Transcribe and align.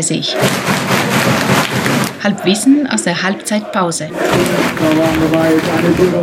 Brasil. 0.00 0.79
Halbwissen 2.22 2.86
aus 2.86 3.04
der 3.04 3.22
Halbzeitpause. 3.22 4.08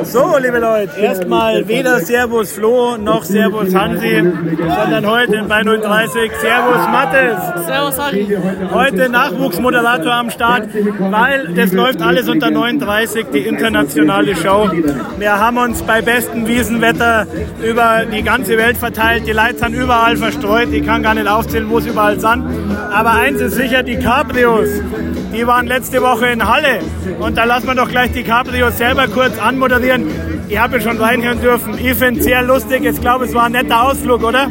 So, 0.03 0.37
liebe 0.37 0.59
Leute, 0.59 0.99
erstmal 0.99 1.67
weder 1.67 1.99
Servus 1.99 2.51
Flo 2.51 2.97
noch 2.97 3.23
Servus 3.23 3.73
Hansi, 3.73 4.23
sondern 4.57 5.05
heute 5.07 5.43
bei 5.47 5.63
030 5.63 6.31
Servus 6.39 6.87
Mattes. 6.87 7.65
Servus 7.65 7.99
Harry. 7.99 8.37
Heute 8.71 9.09
Nachwuchsmoderator 9.09 10.13
am 10.13 10.29
Start, 10.29 10.69
weil 10.99 11.53
das 11.55 11.73
läuft 11.73 12.01
alles 12.01 12.29
unter 12.29 12.51
39, 12.51 13.27
die 13.33 13.39
internationale 13.39 14.35
Show. 14.35 14.69
Wir 15.17 15.39
haben 15.39 15.57
uns 15.57 15.81
bei 15.81 16.01
bestem 16.01 16.47
Wiesenwetter 16.47 17.25
über 17.63 18.03
die 18.05 18.21
ganze 18.23 18.57
Welt 18.57 18.77
verteilt. 18.77 19.27
Die 19.27 19.31
Leute 19.31 19.57
sind 19.57 19.73
überall 19.73 20.17
verstreut. 20.17 20.69
Ich 20.71 20.85
kann 20.85 21.01
gar 21.01 21.15
nicht 21.15 21.27
aufzählen, 21.27 21.69
wo 21.69 21.79
sie 21.79 21.89
überall 21.89 22.19
sind. 22.19 22.43
Aber 22.91 23.11
eins 23.11 23.41
ist 23.41 23.55
sicher, 23.55 23.83
die 23.83 23.97
Cabrios, 23.97 24.69
die 25.33 25.45
waren 25.45 25.67
letzte 25.67 26.01
Woche 26.01 26.27
in 26.27 26.47
Halle. 26.47 26.79
Und 27.19 27.37
da 27.37 27.43
lassen 27.43 27.67
wir 27.67 27.75
doch 27.75 27.89
gleich 27.89 28.11
die 28.11 28.23
Cabrios 28.23 28.77
selber 28.77 29.07
kurz 29.07 29.37
anmoderieren. 29.39 30.07
Ich 30.49 30.57
habe 30.57 30.77
ja 30.77 30.83
schon 30.83 30.97
reinhören 30.97 31.41
dürfen. 31.41 31.77
Ich 31.77 31.95
finde 31.95 32.19
es 32.19 32.25
sehr 32.25 32.41
lustig. 32.41 32.83
Ich 32.85 32.99
glaube, 33.01 33.25
es 33.25 33.33
war 33.33 33.43
ein 33.45 33.51
netter 33.51 33.83
Ausflug, 33.83 34.23
oder? 34.23 34.47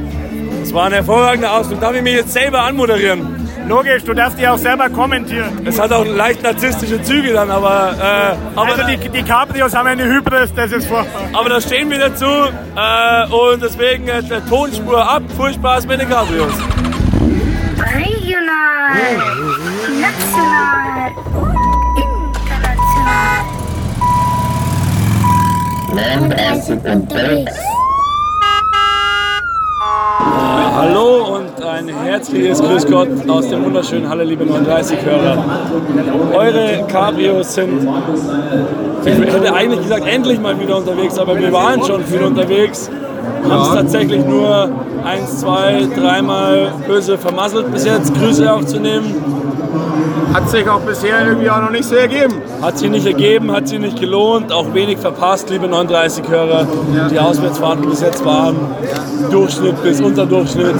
Es 0.63 0.73
war 0.75 0.87
ein 0.87 0.93
hervorragender 0.93 1.53
Ausflug. 1.53 1.81
Darf 1.81 1.95
ich 1.95 2.03
mich 2.03 2.15
jetzt 2.15 2.33
selber 2.33 2.63
anmoderieren? 2.63 3.35
Logisch, 3.69 4.05
du 4.05 4.15
darfst 4.15 4.39
die 4.39 4.47
auch 4.47 4.59
selber 4.59 4.89
kommentieren. 4.91 5.61
Es 5.65 5.81
hat 5.81 5.91
auch 5.93 6.05
leicht 6.07 6.41
narzisstische 6.43 7.03
Züge 7.03 7.33
dann, 7.33 7.51
aber... 7.51 7.95
Äh, 8.01 8.59
aber 8.59 8.69
Also 8.73 8.83
die, 8.87 8.97
die 9.09 9.23
Cabrios 9.25 9.75
haben 9.75 9.89
eine 9.89 10.05
Hybris, 10.05 10.55
das 10.55 10.71
ist 10.71 10.87
furchtbar. 10.87 11.23
aber 11.33 11.49
da 11.49 11.61
stehen 11.61 11.91
wir 11.91 11.99
dazu 11.99 12.27
äh, 12.27 13.27
und 13.33 13.61
deswegen 13.61 14.07
äh, 14.07 14.23
der 14.23 14.47
Tonspur 14.47 15.05
ab. 15.11 15.23
Viel 15.37 15.55
Spaß 15.55 15.87
mit 15.89 16.01
den 16.01 16.09
Cabrios. 16.09 16.53
Regional, 17.79 19.36
39 25.97 26.79
unterwegs. 26.93 27.53
Hallo 30.77 31.37
und 31.37 31.65
ein 31.65 31.89
herzliches 31.89 32.61
Grüß 32.61 32.87
Gott 32.87 33.09
aus 33.29 33.49
dem 33.49 33.65
wunderschönen 33.65 34.07
Halle, 34.07 34.25
liebe 34.25 34.45
39-Hörer. 34.45 35.43
Eure 36.35 36.85
Cabrios 36.87 37.55
sind, 37.55 37.89
ich 39.07 39.15
hätte 39.15 39.55
eigentlich 39.55 39.81
gesagt, 39.81 40.07
endlich 40.07 40.39
mal 40.39 40.61
wieder 40.61 40.77
unterwegs, 40.77 41.19
aber 41.19 41.39
wir 41.39 41.51
waren 41.51 41.83
schon 41.83 42.05
viel 42.05 42.25
unterwegs. 42.25 42.91
Haben 43.49 43.63
es 43.63 43.71
tatsächlich 43.71 44.23
nur 44.27 44.71
eins, 45.03 45.41
zwei, 45.41 45.87
dreimal 45.97 46.73
böse 46.87 47.17
vermasselt 47.17 47.73
bis 47.73 47.87
jetzt, 47.87 48.13
Grüße 48.15 48.53
aufzunehmen. 48.53 49.15
Hat 50.35 50.51
sich 50.51 50.69
auch 50.69 50.81
bisher 50.81 51.27
irgendwie 51.27 51.51
auch 51.51 51.61
noch 51.61 51.71
nicht 51.71 51.85
so 51.85 51.95
ergeben. 51.95 52.35
Hat 52.63 52.79
sich 52.79 52.91
nicht 52.91 53.07
ergeben, 53.07 53.53
hat 53.53 53.69
sich 53.69 53.79
nicht 53.79 53.99
gelohnt, 54.01 54.53
auch 54.53 54.73
wenig 54.75 54.99
verpasst, 54.99 55.51
liebe 55.51 55.67
39-Hörer. 55.67 56.67
Die 57.11 57.19
Auswärtsfahrten 57.19 57.89
bis 57.89 58.01
jetzt 58.01 58.25
waren 58.25 58.57
Durchschnitt 59.31 59.83
bis 59.83 60.01
Unterdurchschnitt. 60.01 60.77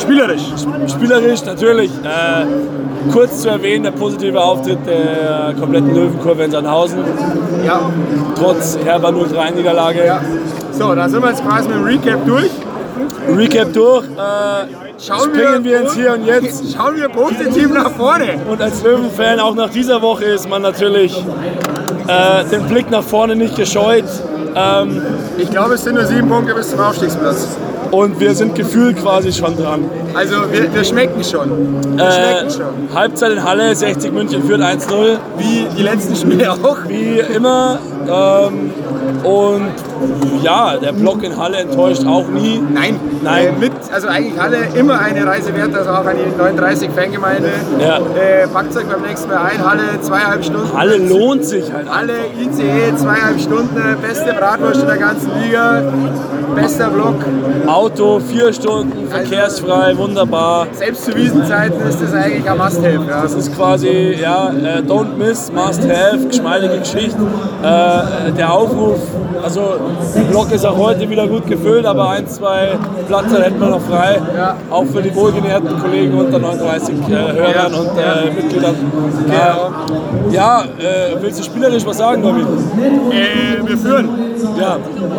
Spielerisch. 0.00 0.42
Spielerisch 0.88 1.44
natürlich. 1.44 1.90
Äh, 1.90 3.10
kurz 3.12 3.42
zu 3.42 3.48
erwähnen, 3.48 3.84
der 3.84 3.92
positive 3.92 4.40
Auftritt 4.40 4.78
der 4.86 5.54
kompletten 5.58 5.94
Löwenkurve 5.94 6.44
in 6.44 6.50
Sandhausen. 6.50 6.98
Ja. 7.64 7.80
Trotz 8.38 8.78
herber 8.84 9.08
0-3-Niederlage. 9.08 10.04
ja. 10.06 10.20
So, 10.72 10.94
dann 10.94 11.10
sind 11.10 11.22
wir 11.22 11.30
jetzt 11.30 11.42
quasi 11.42 11.68
mit 11.68 11.78
dem 11.78 11.84
Recap 11.84 12.26
durch. 12.26 12.50
Recap 13.34 13.72
durch. 13.72 14.04
Äh, 14.04 14.85
Schauen 14.98 15.30
springen 15.34 15.64
wir 15.64 15.80
ins 15.82 15.94
Hier 15.94 16.14
und 16.14 16.24
Jetzt. 16.24 16.72
Schauen 16.74 16.96
wir 16.96 17.08
positiv 17.08 17.70
nach 17.70 17.90
vorne. 17.92 18.38
Und 18.48 18.60
als 18.62 18.82
Löwenfan 18.82 19.40
auch 19.40 19.54
nach 19.54 19.70
dieser 19.70 20.00
Woche 20.00 20.24
ist 20.24 20.48
man 20.48 20.62
natürlich 20.62 21.14
äh, 22.08 22.44
den 22.50 22.66
Blick 22.66 22.90
nach 22.90 23.02
vorne 23.02 23.36
nicht 23.36 23.56
gescheut. 23.56 24.04
Ähm, 24.54 25.02
Ich 25.38 25.50
glaube, 25.50 25.74
es 25.74 25.84
sind 25.84 25.94
nur 25.96 26.06
sieben 26.06 26.28
Punkte 26.28 26.54
bis 26.54 26.70
zum 26.70 26.80
Aufstiegsplatz. 26.80 27.46
und 27.90 28.18
wir 28.18 28.34
sind 28.34 28.54
gefühlt 28.54 28.96
quasi 29.00 29.32
schon 29.32 29.54
dran. 29.56 29.84
Also 30.14 30.36
wir, 30.50 30.72
wir 30.74 30.82
schmecken 30.84 31.22
schon. 31.22 31.50
Wir 31.96 32.04
Äh, 32.04 32.12
schmecken 32.12 32.50
schon. 32.50 32.94
Halbzeit 32.94 33.32
in 33.32 33.44
Halle, 33.44 33.74
60 33.74 34.12
München 34.12 34.42
führt 34.44 34.62
1-0. 34.62 35.18
Wie 35.36 35.66
die 35.76 35.82
letzten 35.82 36.16
Spiele 36.16 36.50
auch. 36.52 36.78
Wie 36.88 37.18
immer. 37.34 37.78
Ähm, 38.08 38.70
und 39.24 39.72
ja, 40.42 40.76
der 40.76 40.92
Block 40.92 41.22
in 41.22 41.36
Halle 41.36 41.58
enttäuscht 41.58 42.06
auch 42.06 42.28
nie. 42.28 42.62
Nein, 42.72 42.98
Nein. 43.22 43.46
Äh, 43.46 43.52
mit, 43.52 43.72
also 43.92 44.08
eigentlich 44.08 44.40
alle 44.40 44.58
immer 44.74 45.00
eine 45.00 45.26
Reise 45.26 45.54
wert, 45.54 45.74
also 45.74 45.90
auch 45.90 46.04
an 46.04 46.16
die 46.16 46.36
39 46.36 46.90
Fangemeinde. 46.90 47.50
Ja. 47.80 47.98
Äh, 47.98 48.46
packt 48.48 48.76
euch 48.76 48.86
beim 48.86 49.02
nächsten 49.02 49.28
Mal 49.28 49.38
ein, 49.38 49.64
Halle 49.64 50.00
zweieinhalb 50.00 50.44
Stunden. 50.44 50.76
Halle 50.76 50.96
lohnt 50.98 51.44
sich 51.44 51.72
halt. 51.72 51.88
Alle 51.88 52.14
ICE 52.38 52.96
zweieinhalb 52.96 53.40
Stunden, 53.40 53.96
beste 54.00 54.32
Bratwurst 54.32 54.82
in 54.82 54.86
der 54.86 54.96
ganzen 54.98 55.30
Liga, 55.40 55.82
bester 56.54 56.88
Block. 56.90 57.16
Auto, 57.66 58.20
vier 58.20 58.52
Stunden, 58.52 59.08
verkehrsfrei, 59.08 59.96
wunderbar. 59.96 60.66
Selbst 60.72 61.04
zu 61.04 61.14
Wiesenzeiten 61.14 61.80
ist 61.88 62.00
das 62.02 62.12
eigentlich 62.14 62.48
ein 62.48 62.58
Must-Have. 62.58 63.04
Ja. 63.08 63.22
Das 63.22 63.34
ist 63.34 63.54
quasi, 63.54 64.16
ja, 64.20 64.50
äh, 64.50 64.80
don't 64.82 65.16
miss, 65.18 65.50
must 65.52 65.82
have, 65.82 66.26
geschmeidige 66.28 66.78
Geschichte. 66.78 67.18
Äh, 67.62 68.32
der 68.32 68.52
Aufruf, 68.52 69.00
also 69.42 69.76
der 70.14 70.22
Block 70.22 70.52
ist 70.52 70.64
auch 70.64 70.76
heute 70.76 71.08
wieder 71.08 71.26
gut 71.26 71.46
gefüllt, 71.46 71.86
aber 71.86 72.10
ein, 72.10 72.26
zwei 72.28 72.78
Plätze 73.06 73.42
hätten 73.42 73.60
wir 73.60 73.68
noch 73.68 73.82
frei. 73.82 74.20
Ja. 74.36 74.56
Auch 74.70 74.84
für 74.86 75.02
die 75.02 75.14
wohlgenährten 75.14 75.78
Kollegen 75.80 76.18
unter 76.18 76.38
39 76.38 76.94
äh, 76.94 77.12
Hörern 77.12 77.72
Ja. 77.72 77.78
und 77.78 77.98
äh, 77.98 78.30
Mitgliedern. 78.34 78.74
Genau. 79.24 79.36
Äh, 80.30 80.34
ja, 80.34 80.62
äh, 80.62 81.16
willst 81.20 81.38
du 81.40 81.44
spielerisch 81.44 81.84
was 81.86 81.98
sagen, 81.98 82.22
David? 82.22 82.46
Äh, 82.46 83.66
wir 83.68 83.78
führen. 83.78 84.08
Ja, 84.58 84.78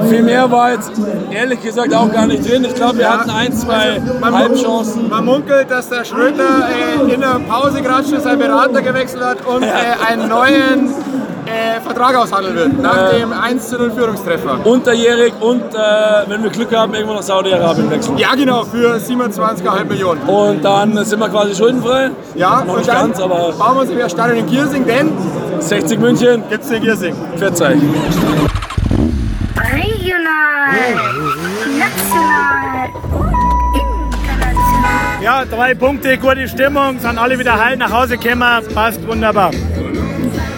viel 0.09 0.23
mehr 0.23 0.49
war 0.51 0.71
jetzt 0.71 0.91
ehrlich 1.31 1.61
gesagt 1.61 1.93
auch 1.93 2.11
gar 2.11 2.25
nicht 2.27 2.49
drin. 2.49 2.65
Ich 2.65 2.75
glaube, 2.75 2.95
wir 2.97 3.05
Ja. 3.05 3.19
hatten 3.19 3.29
ein, 3.29 3.53
zwei 3.53 4.01
Man- 4.19 4.33
Halbchancen. 4.35 5.09
Man 5.09 5.25
munkelt, 5.25 5.69
dass 5.69 5.89
der 5.89 6.03
Schröter 6.05 6.67
äh, 7.07 7.13
in 7.13 7.21
der 7.21 7.39
Pause 7.47 7.81
gerade 7.81 8.07
schon 8.07 8.19
seinen 8.21 8.39
Berater 8.39 8.81
gewechselt 8.81 9.23
hat 9.23 9.45
und 9.45 9.63
äh, 9.63 9.67
einen 10.09 10.27
neuen 10.29 10.89
äh, 11.45 11.79
Vertrag 11.81 12.15
aushandeln 12.17 12.55
wird. 12.55 12.81
Nach 12.81 13.09
dem 13.11 13.31
1 13.31 13.69
zu 13.69 13.77
0 13.77 13.91
Führungstreffer. 13.91 14.59
Unterjährig 14.65 15.33
und 15.39 15.61
äh, 15.73 15.77
wenn 16.27 16.43
wir 16.43 16.49
Glück 16.49 16.75
haben, 16.75 16.93
irgendwo 16.93 17.13
nach 17.15 17.21
Saudi-Arabien 17.21 17.89
wechseln. 17.89 18.17
Ja, 18.17 18.35
genau, 18.35 18.63
für 18.65 18.95
27,5 18.97 19.85
Millionen. 19.85 20.21
Und 20.23 20.63
dann 20.65 21.03
sind 21.05 21.19
wir 21.19 21.29
quasi 21.29 21.55
schuldenfrei. 21.55 22.09
Ja, 22.35 22.63
Noch 22.65 22.73
und 22.73 22.79
nicht 22.79 22.91
ganz, 22.91 23.19
aber 23.21 23.53
bauen 23.57 23.75
wir 23.75 23.81
uns 23.81 23.91
wieder 23.91 24.09
Stadion 24.09 24.39
in 24.39 24.45
Giersing, 24.47 24.85
denn 24.85 25.11
60 25.59 25.99
München, 25.99 26.43
gibt's 26.49 26.69
in 26.69 26.81
Giersing. 26.81 27.15
40. 27.37 27.77
National, 30.77 32.89
international. 33.73 35.23
Ja, 35.23 35.45
drei 35.45 35.73
Punkte, 35.73 36.17
gute 36.17 36.47
Stimmung, 36.47 36.99
sind 36.99 37.17
alle 37.17 37.39
wieder 37.39 37.63
heil 37.63 37.77
nach 37.77 37.91
Hause 37.91 38.17
gekommen, 38.17 38.63
passt 38.73 39.05
wunderbar. 39.07 39.51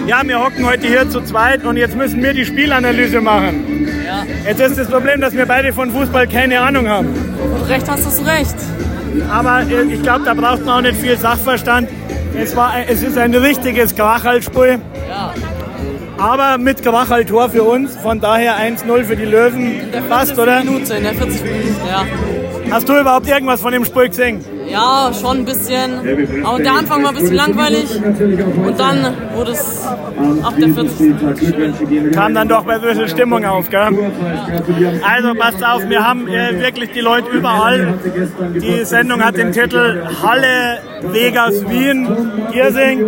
Ja, 0.07 0.21
wir 0.25 0.39
hocken 0.43 0.65
heute 0.65 0.87
hier 0.87 1.09
zu 1.09 1.21
zweit 1.21 1.63
und 1.63 1.77
jetzt 1.77 1.95
müssen 1.95 2.21
wir 2.21 2.33
die 2.33 2.45
Spielanalyse 2.45 3.21
machen. 3.21 3.87
Ja. 4.05 4.23
Jetzt 4.45 4.59
ist 4.59 4.79
das 4.79 4.89
Problem, 4.89 5.21
dass 5.21 5.33
wir 5.33 5.45
beide 5.45 5.71
von 5.71 5.91
Fußball 5.91 6.27
keine 6.27 6.59
Ahnung 6.59 6.89
haben. 6.89 7.07
Und 7.07 7.69
recht 7.69 7.89
hast 7.89 8.19
du 8.19 8.25
recht. 8.25 8.55
Aber 9.31 9.61
äh, 9.61 9.83
ich 9.83 10.01
glaube, 10.01 10.25
da 10.25 10.33
braucht 10.33 10.65
man 10.65 10.77
auch 10.77 10.81
nicht 10.81 10.99
viel 10.99 11.17
Sachverstand. 11.17 11.87
Es, 12.35 12.55
war, 12.55 12.73
es 12.87 13.03
ist 13.03 13.17
ein 13.17 13.33
richtiges 13.35 13.95
Krachalspiel, 13.95 14.79
Ja. 15.07 15.33
Aber 16.19 16.57
mit 16.57 16.83
Krachaltor 16.83 17.49
für 17.49 17.63
uns. 17.63 17.95
Von 17.95 18.19
daher 18.19 18.57
1-0 18.57 19.03
für 19.03 19.15
die 19.15 19.25
Löwen. 19.25 19.79
In 19.79 19.91
der 19.91 20.03
40. 20.03 20.09
Passt, 20.09 20.39
oder? 20.39 20.63
Minute, 20.63 20.93
in 20.93 21.03
der 21.03 21.13
40. 21.13 21.43
Minute, 21.43 21.75
ja. 21.87 22.05
Hast 22.71 22.87
du 22.87 22.99
überhaupt 22.99 23.27
irgendwas 23.27 23.61
von 23.61 23.71
dem 23.71 23.85
Spiel 23.85 24.09
gesehen? 24.09 24.43
Ja, 24.69 25.11
schon 25.19 25.39
ein 25.39 25.45
bisschen. 25.45 26.45
Aber 26.45 26.59
der 26.59 26.73
Anfang 26.73 27.03
war 27.03 27.09
ein 27.09 27.15
bisschen 27.15 27.35
langweilig. 27.35 27.99
Und 28.65 28.79
dann 28.79 29.13
wurde 29.35 29.51
es 29.51 29.85
ab 30.43 30.53
der 30.59 30.69
40. 30.69 32.13
kam 32.13 32.33
dann 32.33 32.47
doch 32.47 32.67
ein 32.67 32.81
bisschen 32.81 33.07
Stimmung 33.07 33.45
auf, 33.45 33.69
gell? 33.69 33.89
Also 35.07 35.33
passt 35.35 35.63
auf, 35.63 35.87
wir 35.87 36.07
haben 36.07 36.27
äh, 36.27 36.59
wirklich 36.61 36.91
die 36.91 36.99
Leute 37.01 37.29
überall. 37.29 37.95
Die 38.55 38.85
Sendung 38.85 39.23
hat 39.23 39.37
den 39.37 39.51
Titel 39.51 40.03
Halle, 40.23 40.79
Vegas, 41.03 41.67
Wien, 41.69 42.07
Giersing. 42.51 43.05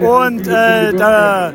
Und 0.00 0.46
äh, 0.48 0.92
da, 0.96 1.52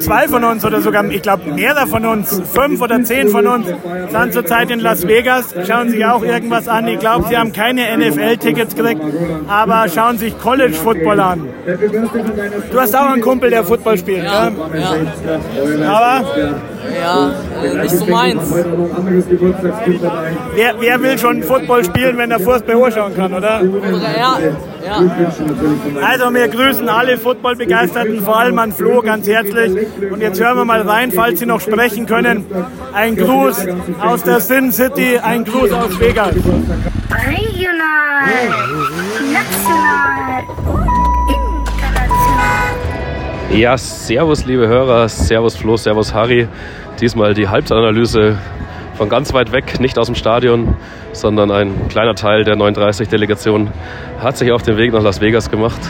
zwei 0.00 0.28
von 0.28 0.44
uns 0.44 0.64
oder 0.64 0.80
sogar, 0.80 1.04
ich 1.10 1.22
glaube 1.22 1.52
mehrere 1.52 1.86
von 1.86 2.04
uns, 2.06 2.40
fünf 2.52 2.80
oder 2.80 3.02
zehn 3.02 3.28
von 3.28 3.46
uns, 3.46 3.66
sind 3.66 4.32
zurzeit 4.32 4.70
in 4.70 4.80
Las 4.80 5.06
Vegas, 5.06 5.54
schauen 5.66 5.88
sich 5.90 6.04
auch 6.04 6.22
irgendwas 6.22 6.68
an. 6.68 6.86
Ich 6.88 6.98
glaube, 6.98 7.26
sie 7.28 7.36
haben 7.36 7.52
keine 7.52 7.96
NFL-Tickets 7.96 8.74
gekriegt, 8.88 9.48
aber 9.48 9.88
schauen 9.88 10.18
sich 10.18 10.38
College 10.38 10.74
Football 10.74 11.20
an. 11.20 11.48
Du 12.70 12.80
hast 12.80 12.94
auch 12.96 13.06
einen 13.06 13.22
Kumpel, 13.22 13.50
der 13.50 13.64
Football 13.64 13.98
spielt, 13.98 14.24
Ja, 14.24 14.50
ja, 14.50 15.90
Aber 15.90 16.24
ja, 17.00 17.32
äh, 17.62 17.82
nicht 17.82 17.90
so 17.96 18.06
meins. 18.06 18.54
wer, 20.54 20.74
wer 20.78 21.02
will 21.02 21.18
schon 21.18 21.42
Football 21.42 21.84
spielen, 21.84 22.16
wenn 22.18 22.30
er 22.30 22.40
Fußball 22.40 22.84
anschauen 22.84 23.14
kann, 23.16 23.32
oder? 23.32 23.62
Ja, 23.62 24.38
Ja. 24.84 25.02
Also 26.06 26.34
wir 26.34 26.48
grüßen 26.48 26.88
alle 26.88 27.16
Footballbegeisterten, 27.16 28.20
vor 28.22 28.38
allem 28.38 28.58
an 28.58 28.72
Flo 28.72 29.00
ganz 29.00 29.26
herzlich. 29.26 29.72
Und 30.10 30.20
jetzt 30.20 30.40
hören 30.40 30.56
wir 30.58 30.64
mal 30.64 30.82
rein, 30.82 31.10
falls 31.10 31.40
Sie 31.40 31.46
noch 31.46 31.60
sprechen 31.60 32.06
können. 32.06 32.44
Ein 32.92 33.16
Gruß 33.16 33.66
aus 34.00 34.22
der 34.22 34.40
Sin 34.40 34.72
City, 34.72 35.18
ein 35.18 35.44
Gruß 35.44 35.72
aus 35.72 35.98
Vegas. 35.98 36.34
Regional, 37.84 38.68
national, 39.32 40.44
international. 41.28 42.74
Ja, 43.50 43.76
servus 43.76 44.46
liebe 44.46 44.66
Hörer, 44.66 45.08
servus 45.08 45.56
Flo, 45.56 45.76
servus 45.76 46.14
Harry. 46.14 46.48
Diesmal 47.00 47.34
die 47.34 47.48
Halbzeitanalyse 47.48 48.38
von 48.94 49.08
ganz 49.08 49.34
weit 49.34 49.52
weg, 49.52 49.80
nicht 49.80 49.98
aus 49.98 50.06
dem 50.06 50.14
Stadion, 50.14 50.76
sondern 51.12 51.50
ein 51.50 51.88
kleiner 51.88 52.14
Teil 52.14 52.44
der 52.44 52.56
39-Delegation 52.56 53.70
hat 54.18 54.38
sich 54.38 54.50
auf 54.52 54.62
den 54.62 54.78
Weg 54.78 54.92
nach 54.92 55.02
Las 55.02 55.20
Vegas 55.20 55.50
gemacht. 55.50 55.80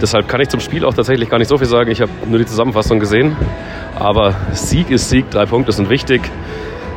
Deshalb 0.00 0.26
kann 0.26 0.40
ich 0.40 0.48
zum 0.48 0.60
Spiel 0.60 0.84
auch 0.84 0.94
tatsächlich 0.94 1.28
gar 1.28 1.38
nicht 1.38 1.48
so 1.48 1.58
viel 1.58 1.68
sagen. 1.68 1.90
Ich 1.90 2.00
habe 2.00 2.10
nur 2.26 2.38
die 2.38 2.46
Zusammenfassung 2.46 2.98
gesehen. 2.98 3.36
Aber 3.96 4.34
Sieg 4.52 4.90
ist 4.90 5.08
Sieg, 5.08 5.30
drei 5.30 5.46
Punkte 5.46 5.70
sind 5.72 5.88
wichtig. 5.90 6.22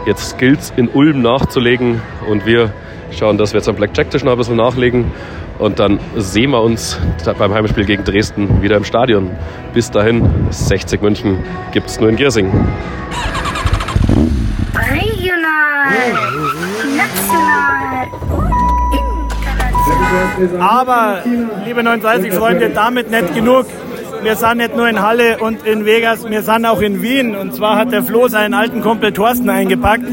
Jetzt 0.06 0.40
gilt 0.40 0.62
es 0.62 0.74
in 0.76 0.88
Ulm 0.88 1.22
nachzulegen 1.22 2.02
und 2.28 2.46
wir 2.46 2.72
schauen, 3.18 3.38
dass 3.38 3.54
wir 3.54 3.60
jetzt 3.60 3.70
am 3.70 3.76
Blackjack-Tisch 3.76 4.24
noch 4.24 4.32
ein 4.32 4.38
bisschen 4.38 4.58
nachlegen. 4.58 5.12
Und 5.60 5.80
dann 5.80 6.00
sehen 6.16 6.52
wir 6.52 6.62
uns 6.62 7.00
beim 7.38 7.54
Heimspiel 7.54 7.86
gegen 7.86 8.04
Dresden 8.04 8.62
wieder 8.62 8.78
im 8.78 8.84
Stadion. 8.84 9.30
Bis 9.74 9.92
dahin, 9.92 10.28
60 10.50 11.02
München 11.02 11.44
gibt 11.72 11.88
es 11.88 12.00
nur 12.00 12.10
in 12.10 12.16
Giersing. 12.16 12.50
Regional, 14.74 15.94
national, 16.98 18.08
international. 20.40 20.62
Aber, 20.62 21.22
liebe 21.66 21.82
39-Freunde, 21.82 22.70
damit 22.70 23.12
nicht 23.12 23.36
genug. 23.36 23.66
Wir 24.24 24.36
sind 24.36 24.58
nicht 24.58 24.76
nur 24.76 24.88
in 24.88 25.02
Halle 25.02 25.40
und 25.40 25.66
in 25.66 25.86
Vegas, 25.86 26.30
wir 26.30 26.44
sind 26.44 26.66
auch 26.66 26.82
in 26.82 27.02
Wien. 27.02 27.36
Und 27.36 27.56
zwar 27.56 27.78
hat 27.78 27.92
der 27.92 28.04
Flo 28.04 28.28
seinen 28.28 28.54
alten 28.54 28.82
Kumpel 28.82 29.14
Thorsten 29.14 29.50
eingepackt. 29.50 30.06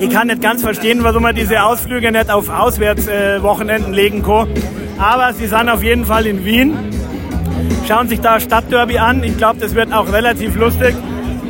Ich 0.00 0.10
kann 0.10 0.28
nicht 0.28 0.40
ganz 0.40 0.62
verstehen, 0.62 1.02
warum 1.02 1.24
er 1.24 1.32
diese 1.32 1.62
Ausflüge 1.62 2.12
nicht 2.12 2.30
auf 2.30 2.48
Auswärtswochenenden 2.48 3.92
legen 3.92 4.22
kann. 4.22 4.48
Aber 4.96 5.32
sie 5.32 5.48
sind 5.48 5.68
auf 5.68 5.82
jeden 5.82 6.04
Fall 6.04 6.26
in 6.26 6.44
Wien. 6.44 6.76
Schauen 7.86 8.08
sich 8.08 8.20
da 8.20 8.38
Stadtderby 8.38 8.98
an. 8.98 9.24
Ich 9.24 9.36
glaube, 9.36 9.58
das 9.58 9.74
wird 9.74 9.92
auch 9.92 10.12
relativ 10.12 10.54
lustig. 10.54 10.94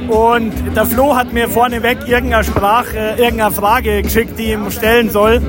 Und 0.09 0.55
der 0.75 0.87
Flo 0.87 1.15
hat 1.15 1.35
mir 1.35 1.49
vorneweg 1.50 2.09
irgendeine, 2.09 2.43
Sprach, 2.43 2.87
äh, 2.95 3.19
irgendeine 3.19 3.53
Frage 3.53 4.03
geschickt, 4.03 4.39
die 4.39 4.45
ich 4.45 4.53
ihm 4.53 4.71
stellen 4.71 5.11
soll. 5.11 5.43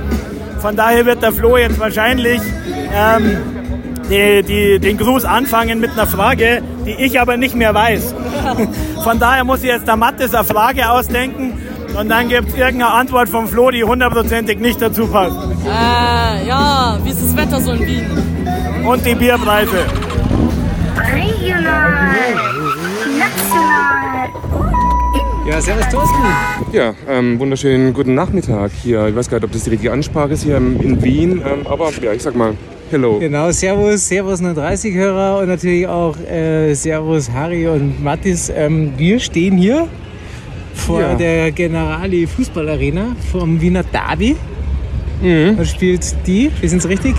Von 0.60 0.76
daher 0.76 1.06
wird 1.06 1.22
der 1.22 1.32
Flo 1.32 1.56
jetzt 1.56 1.80
wahrscheinlich 1.80 2.42
ähm, 2.94 3.38
die, 4.10 4.44
die, 4.44 4.80
den 4.80 4.98
Gruß 4.98 5.24
anfangen 5.24 5.80
mit 5.80 5.92
einer 5.92 6.08
Frage, 6.08 6.62
die 6.86 6.96
ich 7.02 7.22
aber 7.22 7.38
nicht 7.38 7.56
mehr 7.56 7.74
weiß. 7.74 8.14
Von 9.04 9.20
daher 9.20 9.46
muss 9.46 9.60
ich 9.60 9.70
jetzt 9.70 9.88
der 9.88 9.96
Mattes 9.96 10.36
eine 10.36 10.44
Frage 10.44 10.90
ausdenken 10.90 11.54
und 11.98 12.10
dann 12.10 12.28
gibt 12.30 12.50
es 12.50 12.56
irgendeine 12.56 12.92
Antwort 12.92 13.30
vom 13.30 13.48
Flo, 13.48 13.72
die 13.72 13.84
hundertprozentig 13.84 14.60
nicht 14.60 14.82
dazu 14.82 15.08
passt. 15.08 15.38
Äh, 15.66 16.48
ja, 16.48 16.98
wie 17.04 17.10
ist 17.10 17.22
das 17.22 17.36
Wetter 17.36 17.60
so 17.60 17.72
in 17.72 17.86
Wien? 17.86 18.06
Und 18.86 19.06
die 19.06 19.16
Bierpreise. 19.16 19.86
Regional, 21.14 22.36
national, 23.18 24.30
Ja, 25.48 25.62
servus 25.62 25.90
Thorsten. 25.90 26.16
Ja, 26.72 26.94
ähm, 27.08 27.40
wunderschönen 27.40 27.94
guten 27.94 28.14
Nachmittag 28.16 28.72
hier. 28.84 29.08
Ich 29.08 29.16
weiß 29.16 29.30
gar 29.30 29.38
nicht, 29.38 29.46
ob 29.46 29.52
das 29.52 29.64
die 29.64 29.72
richtige 29.72 29.92
Ansprache 29.92 30.34
ist 30.34 30.44
hier 30.44 30.58
in 30.58 31.02
Wien, 31.04 31.42
ähm, 31.46 31.66
aber 31.66 31.92
ja, 32.02 32.14
ich 32.14 32.22
sag 32.22 32.36
mal 32.36 32.54
Hello. 32.92 33.20
Genau, 33.20 33.52
servus, 33.52 34.08
servus 34.08 34.42
39-Hörer 34.42 35.40
und 35.42 35.48
natürlich 35.48 35.88
auch 35.88 36.18
äh, 36.18 36.74
servus 36.74 37.30
Harry 37.32 37.68
und 37.68 38.04
Mattis. 38.04 38.50
Ähm, 38.50 38.94
wir 38.98 39.20
stehen 39.20 39.58
hier 39.58 39.88
vor 40.80 41.02
Ja. 41.02 41.16
der 41.16 41.52
Generali 41.52 42.26
Fußballarena 42.28 43.16
vom 43.32 43.60
Wiener 43.62 43.84
Derby. 43.84 44.36
Mhm. 45.22 45.58
Da 45.58 45.66
spielt 45.66 46.16
die, 46.26 46.50
wir 46.60 46.70
sind 46.70 46.80
es 46.80 46.88
richtig, 46.90 47.16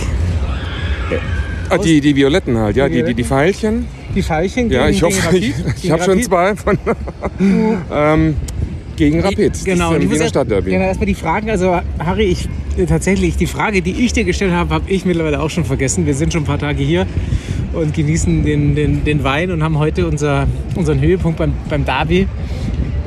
Ah, 1.69 1.79
die, 1.79 2.01
die 2.01 2.17
Violetten 2.17 2.57
halt, 2.59 2.77
ja, 2.77 2.89
Die 2.89 2.97
die, 2.97 3.05
die, 3.05 3.15
die 3.15 3.25
Pfeilchen. 3.25 3.87
die 4.15 4.23
Veilchen 4.23 4.71
Ja, 4.71 4.87
gegen, 4.87 4.97
ich 4.97 5.03
hoffe, 5.05 5.19
ich, 5.19 5.25
Rapid. 5.55 5.55
ich 5.77 5.83
Gegen 5.83 5.93
habe 5.93 6.03
schon 6.03 6.23
zwei 6.23 6.57
von 6.57 6.79
ähm, 7.93 8.35
gegen 8.97 9.21
Rapid. 9.21 9.53
Das 9.55 9.65
Genau, 9.65 9.93
ist 9.95 10.03
ich 10.03 10.09
muss 10.09 10.19
Wiener 10.19 10.29
Stadtderby. 10.29 10.71
Genau, 10.71 10.85
erstmal 10.85 11.07
die 11.07 11.15
Fragen. 11.15 11.49
Also, 11.49 11.79
Harry, 12.01 12.25
ich, 12.25 12.49
tatsächlich, 12.89 13.37
die 13.37 13.47
Frage, 13.47 13.83
die 13.83 13.93
ich 14.05 14.13
dir 14.13 14.25
gestellt 14.25 14.53
habe, 14.53 14.75
habe 14.75 14.91
ich 14.91 15.05
mittlerweile 15.05 15.41
auch 15.41 15.51
schon 15.51 15.65
vergessen. 15.65 16.07
Wir 16.07 16.15
sind 16.15 16.33
schon 16.33 16.43
ein 16.43 16.47
paar 16.47 16.59
Tage 16.59 16.83
hier 16.83 17.07
und 17.73 17.95
genießen 17.95 18.45
den, 18.45 18.75
den, 18.75 19.05
den 19.05 19.23
Wein 19.23 19.53
und 19.53 19.63
haben 19.63 19.79
heute 19.79 20.09
unser, 20.09 20.49
unseren 20.75 21.01
Höhepunkt 21.01 21.39
beim, 21.39 21.53
beim 21.69 21.85
Derby. 21.85 22.27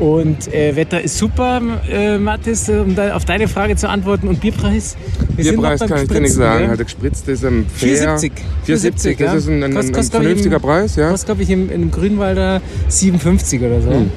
Und 0.04 0.54
äh, 0.54 0.76
Wetter 0.76 1.00
ist 1.00 1.18
super, 1.18 1.62
äh, 1.90 2.18
Mathis, 2.18 2.68
um 2.68 2.94
da, 2.94 3.16
auf 3.16 3.24
deine 3.24 3.48
Frage 3.48 3.78
zu 3.78 3.88
antworten. 3.88 4.28
Und 4.28 4.42
Bierpreis? 4.42 4.98
Wir 5.38 5.52
Bierpreis 5.54 5.80
kann 5.80 6.02
ich 6.04 6.10
dir 6.10 6.20
nicht 6.20 6.34
sagen. 6.34 6.68
Halt, 6.68 6.78
der 6.80 6.84
gespritzt 6.84 7.26
ist 7.30 7.44
ähm, 7.46 7.66
fair. 7.74 8.18
4,70. 8.18 8.32
4,70, 8.68 9.12
das 9.12 9.20
ja. 9.20 9.34
ist 9.36 9.48
ein, 9.48 9.64
ein, 9.64 9.78
ein, 9.78 9.92
Kostet- 9.94 10.16
ein 10.16 10.22
vernünftiger 10.24 10.58
im- 10.58 10.62
Preis, 10.62 10.98
ja. 10.98 11.10
Kostet, 11.10 11.28
glaube 11.28 11.44
ich, 11.44 11.50
im, 11.52 11.72
im 11.72 11.90
Grünwalder 11.90 12.62
57 12.90 13.62
oder 13.62 13.80
so. 13.82 13.92
Hm. 13.92 14.12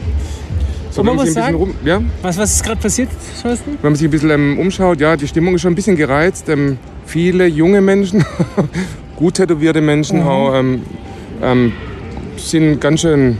So, 0.90 1.04
man 1.04 1.14
muss 1.14 1.28
ein 1.28 1.32
sagen, 1.34 1.54
rum, 1.54 1.74
ja, 1.84 2.02
was, 2.20 2.36
was 2.36 2.54
ist 2.56 2.64
gerade 2.64 2.80
passiert, 2.80 3.10
Thorsten? 3.40 3.72
wenn 3.80 3.92
man 3.92 3.94
sich 3.94 4.08
ein 4.08 4.10
bisschen 4.10 4.30
ähm, 4.30 4.58
umschaut, 4.58 4.98
ja, 5.00 5.14
die 5.16 5.28
Stimmung 5.28 5.54
ist 5.54 5.60
schon 5.60 5.72
ein 5.72 5.76
bisschen 5.76 5.94
gereizt. 5.94 6.48
Ähm, 6.48 6.78
viele 7.04 7.46
junge 7.46 7.80
Menschen, 7.80 8.24
gut 9.16 9.34
tätowierte 9.34 9.80
Menschen 9.82 10.20
Mhm. 10.22 10.26
auch, 10.26 10.54
ähm, 10.54 10.82
ähm, 11.42 11.72
sind 12.38 12.80
ganz 12.80 13.02
schön 13.02 13.38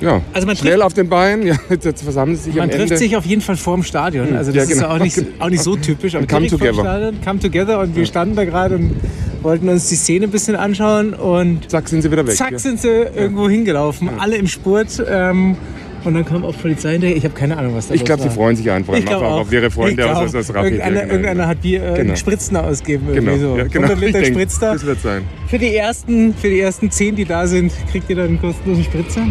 ja, 0.00 0.20
Also 0.32 0.46
man 0.46 0.56
schnell 0.56 0.82
auf 0.82 0.94
den 0.94 1.08
Beinen. 1.08 1.46
Ja, 1.46 1.56
jetzt 1.70 2.02
versammeln 2.02 2.36
sich 2.36 2.54
Man 2.54 2.70
trifft 2.70 2.98
sich 2.98 3.16
auf 3.16 3.24
jeden 3.26 3.40
Fall 3.42 3.56
vorm 3.56 3.82
Stadion. 3.82 4.34
Also 4.36 4.52
das 4.52 4.68
Ja, 4.68 4.74
ist 4.74 4.80
ja 4.80 4.86
genau. 4.88 4.94
auch 4.96 4.98
nicht, 5.02 5.22
auch 5.38 5.48
nicht 5.50 5.62
so 5.62 5.76
typisch. 5.76 6.14
aber 6.14 6.26
come 6.26 6.46
together. 6.48 6.74
Stadion, 6.74 7.14
come 7.24 7.38
together 7.40 7.80
und 7.80 7.94
wir 7.96 8.06
standen 8.06 8.34
da 8.36 8.44
gerade 8.44 8.76
und 8.76 8.94
wollten 9.42 9.68
uns 9.68 9.88
die 9.88 9.94
Szene 9.96 10.24
ein 10.26 10.30
bisschen 10.30 10.56
anschauen 10.56 11.14
und 11.14 11.70
Zack, 11.70 11.88
sind 11.88 12.02
sie 12.02 12.10
wieder 12.10 12.26
weg. 12.26 12.34
zack 12.34 12.52
ja. 12.52 12.58
sind 12.58 12.80
sie 12.80 12.88
irgendwo 12.88 13.48
hingelaufen, 13.48 14.08
alle 14.18 14.36
im 14.36 14.48
Spurt. 14.48 15.02
Ähm, 15.08 15.56
und 16.04 16.14
dann 16.14 16.24
kam 16.24 16.44
auch 16.44 16.56
Polizei 16.56 16.92
hinterher. 16.92 17.16
Ich 17.16 17.24
habe 17.24 17.34
keine 17.34 17.56
Ahnung, 17.56 17.74
was 17.74 17.88
da 17.88 17.94
Ich 17.94 18.00
los 18.02 18.06
glaube, 18.06 18.22
sie 18.22 18.28
war. 18.28 18.34
freuen 18.36 18.54
sich 18.56 18.70
einfach 18.70 18.94
Ich 18.94 19.00
auf, 19.00 19.08
glaub 19.08 19.22
auf, 19.22 19.28
auch. 19.32 19.40
auf 19.40 19.52
ihre 19.52 19.70
Freunde 19.72 20.02
Ich 20.02 20.08
aus, 20.08 20.18
glaub 20.30 20.40
aus, 20.40 20.50
aus. 20.50 20.54
Rapid. 20.54 20.72
Irgendeiner, 20.74 21.00
genau. 21.00 21.12
irgendeiner 21.12 21.48
hat 21.48 21.62
Bier, 21.62 21.82
äh, 21.82 21.94
Genau. 21.96 22.14
Spritzen 22.14 22.56
ausgeben. 22.56 23.06
Genau, 23.12 23.36
so. 23.36 23.56
ja, 23.56 23.64
genau. 23.64 23.86
100 23.88 23.98
Liter 24.00 24.18
Ich 24.20 24.24
denk, 24.26 24.36
Spritzer. 24.36 24.72
Das 24.74 24.86
wird 24.86 25.00
sein. 25.00 25.22
Für 25.48 25.58
die, 25.58 25.74
ersten, 25.74 26.32
für 26.34 26.48
die 26.48 26.60
ersten 26.60 26.90
zehn, 26.92 27.16
die 27.16 27.24
da 27.24 27.46
sind, 27.48 27.72
kriegt 27.90 28.08
ihr 28.08 28.14
dann 28.16 28.26
einen 28.26 28.40
kostenlosen 28.40 28.84
Spritzer. 28.84 29.22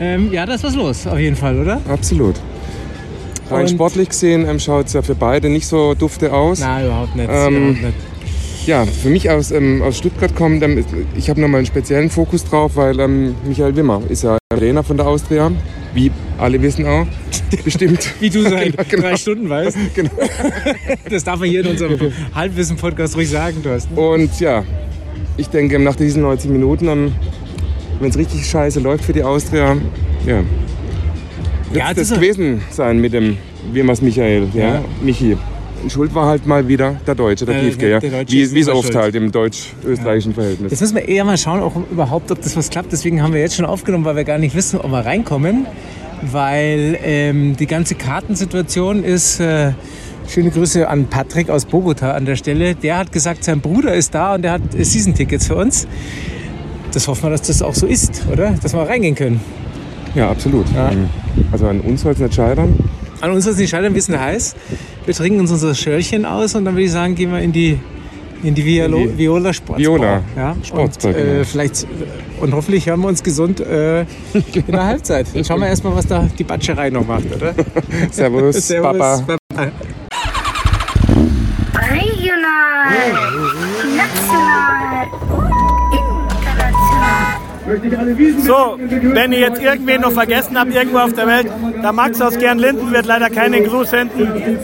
Ähm, 0.00 0.32
ja, 0.32 0.44
da 0.46 0.54
ist 0.54 0.64
was 0.64 0.74
los, 0.74 1.06
auf 1.06 1.18
jeden 1.18 1.36
Fall, 1.36 1.58
oder? 1.58 1.80
Absolut. 1.88 2.36
Rein 3.50 3.62
Und- 3.62 3.70
sportlich 3.70 4.08
gesehen 4.08 4.46
ähm, 4.48 4.58
schaut 4.58 4.86
es 4.86 4.92
ja 4.92 5.02
für 5.02 5.14
beide 5.14 5.48
nicht 5.48 5.66
so 5.66 5.94
dufte 5.94 6.32
aus. 6.32 6.60
Nein, 6.60 6.86
überhaupt 6.86 7.16
nicht. 7.16 7.28
Ähm, 7.32 7.56
überhaupt 7.56 7.82
nicht. 7.82 7.94
Ja, 8.66 8.84
für 8.84 9.08
mich 9.10 9.30
aus, 9.30 9.52
ähm, 9.52 9.80
aus 9.82 9.96
Stuttgart 9.96 10.34
kommt, 10.34 10.60
ähm, 10.64 10.84
ich 11.16 11.30
habe 11.30 11.40
nochmal 11.40 11.58
einen 11.58 11.66
speziellen 11.66 12.10
Fokus 12.10 12.44
drauf, 12.44 12.72
weil 12.74 12.98
ähm, 12.98 13.36
Michael 13.46 13.76
Wimmer 13.76 14.02
ist 14.08 14.24
ja 14.24 14.36
Trainer 14.52 14.82
von 14.82 14.96
der 14.96 15.06
Austria, 15.06 15.52
wie 15.94 16.10
alle 16.38 16.60
wissen 16.60 16.84
auch, 16.84 17.06
bestimmt. 17.64 18.12
Wie 18.18 18.28
du 18.28 18.42
seit 18.42 18.72
Genau, 18.76 18.82
genau. 18.90 19.02
drei 19.04 19.16
Stunden 19.16 19.48
weißt. 19.48 19.76
Genau. 19.94 20.10
Das 21.08 21.22
darf 21.22 21.38
man 21.38 21.48
hier 21.48 21.60
in 21.60 21.68
unserem 21.68 21.96
Halbwissen-Podcast 22.34 23.16
ruhig 23.16 23.30
sagen, 23.30 23.62
Thorsten. 23.62 23.94
Und 23.96 24.40
ja, 24.40 24.64
ich 25.36 25.48
denke, 25.48 25.78
nach 25.78 25.94
diesen 25.94 26.22
90 26.22 26.50
Minuten, 26.50 26.88
ähm, 26.88 27.12
wenn 28.00 28.10
es 28.10 28.18
richtig 28.18 28.46
scheiße 28.46 28.80
läuft 28.80 29.04
für 29.04 29.12
die 29.12 29.22
Austria, 29.22 29.76
ja, 30.26 30.36
wird 30.36 30.46
Ja, 31.72 31.90
es 31.90 31.96
das 31.96 32.08
das 32.08 32.18
gewesen 32.18 32.62
sein 32.70 33.00
mit 33.00 33.12
dem 33.12 33.36
Wimmers 33.72 34.00
Michael, 34.02 34.48
ja, 34.54 34.74
Ja. 34.74 34.84
Michi. 35.02 35.36
Schuld 35.88 36.14
war 36.14 36.26
halt 36.26 36.46
mal 36.46 36.66
wieder 36.66 36.96
der 37.06 37.14
Deutsche, 37.14 37.44
der 37.44 37.56
Äh, 37.56 37.64
Piefke, 37.64 37.90
ja. 37.90 38.00
der 38.00 38.26
wie 38.28 38.42
es 38.42 38.68
oft 38.68 38.84
schuld. 38.84 38.96
halt 38.96 39.14
im 39.14 39.30
deutsch-österreichischen 39.30 40.34
Verhältnis. 40.34 40.70
Jetzt 40.72 40.80
müssen 40.80 40.96
wir 40.96 41.06
eher 41.06 41.24
mal 41.24 41.36
schauen, 41.36 41.60
auch 41.60 41.76
überhaupt, 41.90 42.30
ob 42.32 42.40
das 42.40 42.56
was 42.56 42.70
klappt. 42.70 42.90
Deswegen 42.92 43.22
haben 43.22 43.34
wir 43.34 43.40
jetzt 43.40 43.54
schon 43.56 43.66
aufgenommen, 43.66 44.04
weil 44.04 44.16
wir 44.16 44.24
gar 44.24 44.38
nicht 44.38 44.56
wissen, 44.56 44.80
ob 44.80 44.90
wir 44.90 45.04
reinkommen. 45.04 45.66
Weil 46.32 46.98
ähm, 47.04 47.56
die 47.56 47.66
ganze 47.66 47.94
Kartensituation 47.94 49.04
ist. 49.04 49.38
Äh, 49.38 49.72
schöne 50.28 50.50
Grüße 50.50 50.88
an 50.88 51.06
Patrick 51.06 51.50
aus 51.50 51.66
Bogota 51.66 52.12
an 52.12 52.24
der 52.24 52.34
Stelle. 52.36 52.74
Der 52.74 52.98
hat 52.98 53.12
gesagt, 53.12 53.44
sein 53.44 53.60
Bruder 53.60 53.94
ist 53.94 54.12
da 54.14 54.34
und 54.34 54.42
der 54.42 54.52
hat 54.52 54.62
Season-Tickets 54.72 55.46
für 55.46 55.54
uns. 55.56 55.86
Das 56.96 57.08
hoffen 57.08 57.24
wir, 57.24 57.30
dass 57.32 57.42
das 57.42 57.60
auch 57.60 57.74
so 57.74 57.86
ist, 57.86 58.22
oder? 58.32 58.52
Dass 58.62 58.72
wir 58.72 58.80
reingehen 58.80 59.14
können. 59.14 59.38
Ja, 60.14 60.30
absolut. 60.30 60.64
Ja. 60.74 60.90
Ähm, 60.92 61.10
Also 61.52 61.66
an 61.66 61.80
uns 61.82 62.00
soll 62.00 62.12
es 62.12 62.18
nicht 62.20 62.34
scheitern. 62.34 62.74
An 63.20 63.32
uns 63.32 63.46
ist 63.46 63.60
die 63.60 63.68
Scheide 63.68 63.88
ein 63.88 63.92
bisschen 63.92 64.18
heiß. 64.18 64.56
Wir 65.04 65.12
trinken 65.12 65.40
uns 65.40 65.50
unser 65.50 65.74
Schörchen 65.74 66.24
aus 66.24 66.54
und 66.54 66.64
dann 66.64 66.72
würde 66.72 66.84
ich 66.86 66.92
sagen, 66.92 67.14
gehen 67.14 67.30
wir 67.32 67.40
in 67.40 67.52
die, 67.52 67.78
in 68.42 68.54
die 68.54 68.64
Violo, 68.64 68.96
In 68.96 69.08
die 69.10 69.18
Viola 69.18 69.52
Sportsbar. 69.52 69.78
Viola 69.78 70.22
ja? 70.34 70.56
Sportsbar, 70.62 71.10
und, 71.10 71.18
äh, 71.18 71.22
genau. 71.22 71.44
vielleicht, 71.44 71.86
und 72.40 72.54
hoffentlich 72.54 72.86
hören 72.86 73.00
wir 73.00 73.08
uns 73.08 73.22
gesund 73.22 73.60
äh, 73.60 74.00
in 74.00 74.06
der 74.66 74.84
Halbzeit. 74.86 75.26
Dann 75.34 75.44
schauen 75.44 75.60
wir 75.60 75.68
erstmal, 75.68 75.94
was 75.94 76.06
da 76.06 76.26
die 76.38 76.44
Batscherei 76.44 76.88
noch 76.88 77.06
macht, 77.06 77.26
oder? 77.26 77.52
Servus, 78.10 78.68
Papa. 78.72 79.16
Regional, 79.16 79.72
So, 88.38 88.78
wenn 88.78 89.32
ihr 89.32 89.40
jetzt 89.40 89.60
irgendwen 89.60 90.02
noch 90.02 90.12
vergessen 90.12 90.58
habt, 90.58 90.72
irgendwo 90.72 90.98
auf 90.98 91.12
der 91.14 91.26
Welt, 91.26 91.48
der 91.82 91.92
Max 91.92 92.20
aus 92.20 92.38
Gernlinden 92.38 92.92
wird 92.92 93.06
leider 93.06 93.28
keinen 93.28 93.64
Gruß 93.64 93.90
senden. 93.90 94.58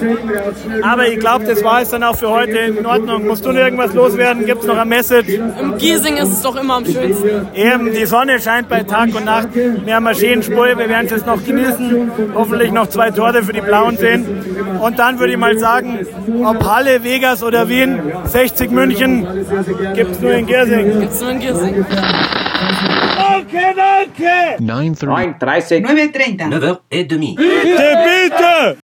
Aber 0.83 1.09
ich 1.09 1.19
glaube, 1.19 1.45
das 1.45 1.65
war 1.65 1.83
es 1.83 1.91
dann 1.91 2.05
auch 2.05 2.17
für 2.17 2.31
heute 2.31 2.59
in 2.59 2.87
Ordnung. 2.87 3.27
Musst 3.27 3.45
du 3.45 3.51
noch 3.51 3.61
irgendwas 3.61 3.93
loswerden? 3.93 4.47
Gibt 4.47 4.63
es 4.63 4.67
noch 4.69 4.79
ein 4.79 4.89
Message? 4.89 5.35
Im 5.35 5.79
Giesing 5.79 6.17
ist 6.17 6.29
es 6.29 6.43
doch 6.43 6.55
immer 6.55 6.75
am 6.75 6.85
schönsten. 6.85 7.49
Eben, 7.55 7.93
die 7.93 8.07
Sonne 8.07 8.41
scheint 8.41 8.69
bei 8.69 8.85
Tag 8.85 9.15
und 9.17 9.25
Nacht. 9.25 9.49
Mehr 9.85 10.01
Maschinenspur, 10.01 10.67
wir 10.67 10.89
werden 10.89 11.07
es 11.07 11.11
jetzt 11.11 11.27
noch 11.27 11.45
genießen. 11.45 12.11
Hoffentlich 12.35 12.71
noch 12.71 12.87
zwei 12.87 13.11
Tore 13.11 13.43
für 13.43 13.53
die 13.53 13.63
Blauen 13.63 13.97
sehen. 13.97 14.25
Und 14.81 14.99
dann 14.99 15.19
würde 15.19 15.33
ich 15.33 15.39
mal 15.39 15.59
sagen, 15.59 16.07
ob 16.45 16.65
Halle, 16.65 17.03
Vegas 17.03 17.43
oder 17.43 17.69
Wien, 17.69 18.01
60 18.27 18.71
München, 18.71 19.27
gibt 19.95 20.13
es 20.13 20.21
nur 20.21 20.33
in 20.33 20.47
Giersing. 20.47 21.01
Gibt's 21.01 21.21
nur 21.21 21.31
in 21.31 21.41
Giersing. 21.41 21.85
9h30. 24.61 25.81
9h30. 25.81 25.81
meia 25.83 26.09
9. 28.31 28.83